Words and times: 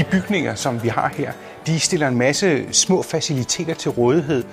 De 0.00 0.04
bygninger, 0.10 0.54
som 0.54 0.82
vi 0.82 0.88
har 0.88 1.12
her, 1.16 1.32
de 1.66 1.80
stiller 1.80 2.08
en 2.08 2.18
masse 2.18 2.72
små 2.72 3.02
faciliteter 3.02 3.74
til 3.74 3.90
rådighed, 3.90 4.44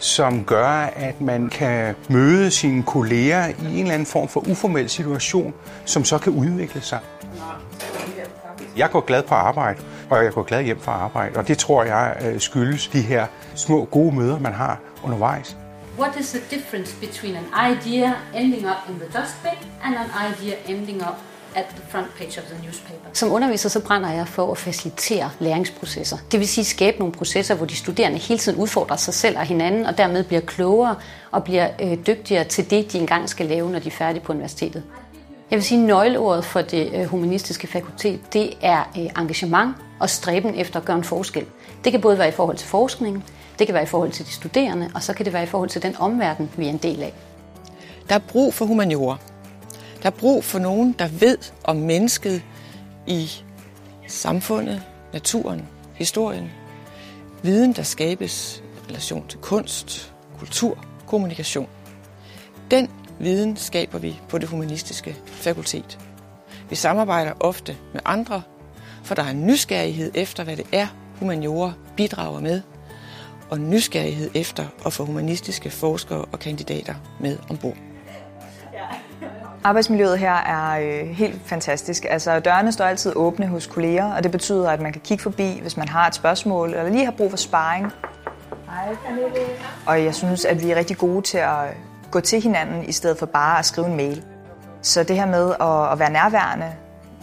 som 0.00 0.44
gør, 0.44 0.68
at 0.96 1.20
man 1.20 1.48
kan 1.48 1.94
møde 2.08 2.50
sine 2.50 2.82
kolleger 2.82 3.46
i 3.46 3.54
en 3.60 3.78
eller 3.78 3.94
anden 3.94 4.06
form 4.06 4.28
for 4.28 4.40
uformel 4.40 4.88
situation, 4.88 5.54
som 5.84 6.04
så 6.04 6.18
kan 6.18 6.32
udvikle 6.32 6.80
sig. 6.80 6.98
Jeg 8.76 8.90
går 8.90 9.00
glad 9.00 9.22
på 9.22 9.34
arbejde, 9.34 9.78
og 10.10 10.24
jeg 10.24 10.32
går 10.32 10.42
glad 10.42 10.62
hjem 10.62 10.80
fra 10.80 10.92
arbejde, 10.92 11.36
og 11.36 11.48
det 11.48 11.58
tror 11.58 11.84
jeg 11.84 12.16
øh, 12.24 12.40
skyldes 12.40 12.86
de 12.86 13.00
her 13.00 13.26
små 13.54 13.84
gode 13.84 14.14
møder, 14.14 14.38
man 14.38 14.52
har 14.52 14.80
undervejs. 15.02 15.56
What 15.98 16.16
is 16.20 16.30
the 16.30 16.40
difference 16.50 16.96
between 17.00 17.36
an 17.36 17.76
idea 17.76 18.12
ending 18.34 18.66
up 18.66 18.88
in 18.88 18.94
the 18.94 19.20
dustbin 19.20 19.68
and 19.84 19.94
an 19.96 20.32
idea 20.32 20.54
ending 20.68 21.02
up 21.02 21.16
at 21.54 21.64
the 21.64 21.82
front 21.88 22.06
page 22.18 22.40
of 22.40 22.44
the 22.44 22.64
newspaper. 22.64 23.08
Som 23.12 23.32
underviser 23.32 23.68
så 23.68 23.80
brænder 23.80 24.10
jeg 24.10 24.28
for 24.28 24.50
at 24.52 24.58
facilitere 24.58 25.30
læringsprocesser. 25.40 26.16
Det 26.32 26.40
vil 26.40 26.48
sige 26.48 26.64
skabe 26.64 26.98
nogle 26.98 27.12
processer, 27.12 27.54
hvor 27.54 27.66
de 27.66 27.76
studerende 27.76 28.18
hele 28.18 28.38
tiden 28.38 28.58
udfordrer 28.58 28.96
sig 28.96 29.14
selv 29.14 29.38
og 29.38 29.44
hinanden, 29.44 29.86
og 29.86 29.98
dermed 29.98 30.24
bliver 30.24 30.40
klogere 30.40 30.96
og 31.30 31.44
bliver 31.44 31.68
øh, 31.82 31.98
dygtigere 32.06 32.44
til 32.44 32.70
det, 32.70 32.92
de 32.92 32.98
engang 32.98 33.28
skal 33.28 33.46
lave, 33.46 33.70
når 33.70 33.78
de 33.78 33.86
er 33.86 33.92
færdige 33.92 34.22
på 34.22 34.32
universitetet. 34.32 34.82
Jeg 35.50 35.56
vil 35.56 35.64
sige, 35.64 35.80
at 35.80 35.86
nøgleordet 35.86 36.44
for 36.44 36.60
det 36.60 36.92
øh, 36.94 37.04
humanistiske 37.04 37.66
fakultet, 37.66 38.20
det 38.32 38.54
er 38.62 38.90
øh, 38.98 39.22
engagement 39.22 39.74
og 40.00 40.10
stræben 40.10 40.54
efter 40.54 40.80
at 40.80 40.86
gøre 40.86 40.96
en 40.96 41.04
forskel. 41.04 41.46
Det 41.84 41.92
kan 41.92 42.00
både 42.00 42.18
være 42.18 42.28
i 42.28 42.32
forhold 42.32 42.56
til 42.56 42.68
forskning, 42.68 43.24
det 43.58 43.66
kan 43.66 43.74
være 43.74 43.82
i 43.82 43.86
forhold 43.86 44.10
til 44.10 44.26
de 44.26 44.30
studerende, 44.30 44.90
og 44.94 45.02
så 45.02 45.12
kan 45.14 45.24
det 45.24 45.32
være 45.32 45.42
i 45.42 45.46
forhold 45.46 45.70
til 45.70 45.82
den 45.82 45.96
omverden, 45.98 46.50
vi 46.56 46.66
er 46.66 46.70
en 46.70 46.76
del 46.76 47.02
af. 47.02 47.12
Der 48.08 48.14
er 48.14 48.18
brug 48.18 48.54
for 48.54 48.64
humaniorer. 48.64 49.16
Der 50.04 50.10
er 50.10 50.14
brug 50.14 50.44
for 50.44 50.58
nogen, 50.58 50.94
der 50.98 51.08
ved 51.08 51.38
om 51.64 51.76
mennesket 51.76 52.42
i 53.06 53.30
samfundet, 54.08 54.82
naturen, 55.12 55.68
historien. 55.94 56.50
Viden, 57.42 57.72
der 57.72 57.82
skabes 57.82 58.62
i 58.76 58.88
relation 58.88 59.28
til 59.28 59.38
kunst, 59.38 60.14
kultur, 60.38 60.84
kommunikation. 61.06 61.68
Den 62.70 62.90
viden 63.18 63.56
skaber 63.56 63.98
vi 63.98 64.20
på 64.28 64.38
det 64.38 64.48
humanistiske 64.48 65.16
fakultet. 65.26 65.98
Vi 66.70 66.76
samarbejder 66.76 67.32
ofte 67.40 67.76
med 67.92 68.00
andre, 68.04 68.42
for 69.04 69.14
der 69.14 69.22
er 69.22 69.30
en 69.30 69.46
nysgerrighed 69.46 70.10
efter, 70.14 70.44
hvad 70.44 70.56
det 70.56 70.66
er, 70.72 70.86
humaniorer 71.18 71.72
bidrager 71.96 72.40
med, 72.40 72.62
og 73.50 73.60
nysgerrighed 73.60 74.30
efter 74.34 74.66
at 74.86 74.92
få 74.92 75.04
humanistiske 75.04 75.70
forskere 75.70 76.24
og 76.24 76.38
kandidater 76.38 76.94
med 77.20 77.38
ombord. 77.50 77.93
Arbejdsmiljøet 79.64 80.18
her 80.18 80.32
er 80.32 80.80
øh, 80.80 81.08
helt 81.08 81.40
fantastisk. 81.46 82.06
Altså, 82.10 82.40
dørene 82.40 82.72
står 82.72 82.84
altid 82.84 83.12
åbne 83.16 83.46
hos 83.46 83.66
kolleger, 83.66 84.12
og 84.12 84.22
det 84.22 84.32
betyder, 84.32 84.70
at 84.70 84.80
man 84.80 84.92
kan 84.92 85.00
kigge 85.00 85.22
forbi, 85.22 85.58
hvis 85.62 85.76
man 85.76 85.88
har 85.88 86.06
et 86.06 86.14
spørgsmål, 86.14 86.68
eller 86.68 86.88
lige 86.88 87.04
har 87.04 87.12
brug 87.12 87.30
for 87.30 87.36
sparring. 87.36 87.92
Hej, 88.66 88.96
Og 89.86 90.04
jeg 90.04 90.14
synes, 90.14 90.44
at 90.44 90.62
vi 90.62 90.70
er 90.70 90.76
rigtig 90.76 90.96
gode 90.96 91.22
til 91.22 91.38
at 91.38 91.58
gå 92.10 92.20
til 92.20 92.42
hinanden, 92.42 92.84
i 92.88 92.92
stedet 92.92 93.18
for 93.18 93.26
bare 93.26 93.58
at 93.58 93.64
skrive 93.64 93.86
en 93.86 93.96
mail. 93.96 94.24
Så 94.82 95.02
det 95.02 95.16
her 95.16 95.26
med 95.26 95.50
at, 95.60 95.92
at 95.92 95.98
være 95.98 96.10
nærværende, 96.10 96.72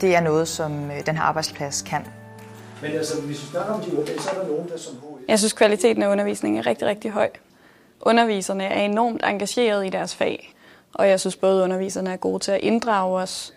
det 0.02 0.16
er 0.16 0.22
noget, 0.22 0.47
som 0.47 0.92
øh, 0.92 1.06
den 1.06 1.16
her 1.16 1.23
arbejdsplads 1.23 1.81
kan. 1.81 2.08
Men 2.81 2.92
altså, 2.92 3.22
hvis 3.22 3.42
vi 3.42 3.47
snakker 3.47 3.73
om 3.73 3.81
de 3.81 3.97
unge, 3.97 4.12
så 4.19 4.30
er 4.30 4.42
der 4.42 4.47
nogen, 4.47 4.69
der 4.69 4.78
som 4.78 4.94
Jeg 5.28 5.39
synes, 5.39 5.53
kvaliteten 5.53 6.03
af 6.03 6.08
undervisningen 6.08 6.59
er 6.59 6.67
rigtig, 6.67 6.88
rigtig 6.88 7.12
høj. 7.12 7.30
Underviserne 8.02 8.64
er 8.64 8.81
enormt 8.81 9.22
engageret 9.25 9.86
i 9.86 9.89
deres 9.89 10.16
fag. 10.16 10.53
Og 10.94 11.09
jeg 11.09 11.20
synes 11.20 11.36
både 11.36 11.64
underviserne 11.64 12.09
er 12.09 12.17
gode 12.17 12.39
til 12.39 12.52
at 12.52 12.59
inddrage 12.61 13.22
os 13.22 13.53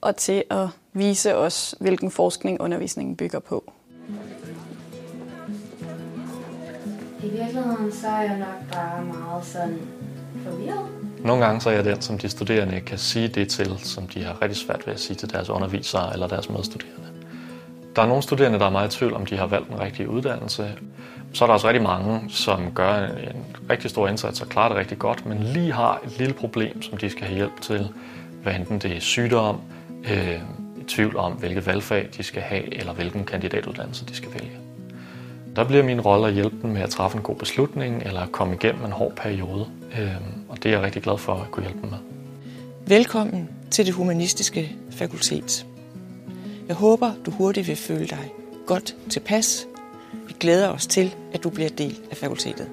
og 0.00 0.16
til 0.16 0.44
at 0.50 0.68
vise 0.92 1.36
os, 1.36 1.74
hvilken 1.80 2.10
forskning 2.10 2.60
undervisningen 2.60 3.16
bygger 3.16 3.38
på. 3.38 3.72
I 7.22 7.28
virkeligheden 7.28 7.92
så 7.92 8.06
er 8.08 8.20
jeg 8.22 8.38
nok 8.38 8.72
bare 8.72 9.04
meget 9.04 9.44
sådan 9.44 9.78
forvirret. 10.44 10.86
Nogle 11.24 11.44
gange 11.44 11.60
så 11.60 11.70
er 11.70 11.74
jeg 11.74 11.84
den, 11.84 12.02
som 12.02 12.18
de 12.18 12.28
studerende 12.28 12.80
kan 12.80 12.98
sige 12.98 13.28
det 13.28 13.48
til, 13.48 13.78
som 13.78 14.06
de 14.06 14.24
har 14.24 14.42
rigtig 14.42 14.56
svært 14.56 14.86
ved 14.86 14.94
at 14.94 15.00
sige 15.00 15.16
til 15.16 15.32
deres 15.32 15.48
undervisere 15.50 16.12
eller 16.12 16.26
deres 16.26 16.50
medstuderende. 16.50 17.08
Der 17.98 18.04
er 18.04 18.08
nogle 18.08 18.22
studerende, 18.22 18.58
der 18.58 18.66
er 18.66 18.70
meget 18.70 18.94
i 18.94 18.98
tvivl, 18.98 19.14
om 19.14 19.26
de 19.26 19.36
har 19.36 19.46
valgt 19.46 19.68
den 19.68 19.80
rigtige 19.80 20.08
uddannelse. 20.08 20.74
Så 21.32 21.44
er 21.44 21.46
der 21.46 21.54
også 21.54 21.66
rigtig 21.66 21.82
mange, 21.82 22.20
som 22.28 22.72
gør 22.74 22.94
en 23.04 23.46
rigtig 23.70 23.90
stor 23.90 24.08
indsats 24.08 24.40
og 24.40 24.48
klarer 24.48 24.68
det 24.68 24.78
rigtig 24.78 24.98
godt, 24.98 25.26
men 25.26 25.38
lige 25.38 25.72
har 25.72 26.00
et 26.06 26.18
lille 26.18 26.34
problem, 26.34 26.82
som 26.82 26.98
de 26.98 27.10
skal 27.10 27.26
have 27.26 27.36
hjælp 27.36 27.60
til. 27.60 27.88
Hvad 28.42 28.54
enten 28.54 28.78
det 28.78 28.96
er 28.96 29.00
sygdom, 29.00 29.60
øh, 30.10 30.40
i 30.80 30.84
tvivl 30.88 31.16
om, 31.16 31.32
hvilket 31.32 31.66
valgfag 31.66 32.08
de 32.16 32.22
skal 32.22 32.42
have, 32.42 32.74
eller 32.74 32.92
hvilken 32.92 33.24
kandidatuddannelse 33.24 34.06
de 34.06 34.14
skal 34.14 34.34
vælge. 34.34 34.56
Der 35.56 35.64
bliver 35.64 35.82
min 35.82 36.00
rolle 36.00 36.26
at 36.28 36.34
hjælpe 36.34 36.56
dem 36.62 36.70
med 36.70 36.82
at 36.82 36.90
træffe 36.90 37.16
en 37.16 37.22
god 37.22 37.36
beslutning, 37.36 38.02
eller 38.02 38.20
at 38.20 38.32
komme 38.32 38.54
igennem 38.54 38.84
en 38.84 38.92
hård 38.92 39.12
periode. 39.16 39.66
Øh, 39.98 40.08
og 40.48 40.62
det 40.62 40.66
er 40.66 40.72
jeg 40.72 40.82
rigtig 40.82 41.02
glad 41.02 41.18
for 41.18 41.34
at 41.34 41.50
kunne 41.50 41.62
hjælpe 41.62 41.80
dem 41.82 41.90
med. 41.90 41.98
Velkommen 42.86 43.48
til 43.70 43.86
det 43.86 43.94
humanistiske 43.94 44.72
fakultet. 44.90 45.67
Jeg 46.68 46.76
håber, 46.76 47.12
du 47.26 47.30
hurtigt 47.30 47.68
vil 47.68 47.76
føle 47.76 48.06
dig 48.06 48.32
godt 48.66 48.96
tilpas. 49.10 49.66
Vi 50.26 50.34
glæder 50.40 50.68
os 50.68 50.86
til, 50.86 51.14
at 51.32 51.44
du 51.44 51.50
bliver 51.50 51.68
del 51.68 51.98
af 52.10 52.16
fakultetet. 52.16 52.68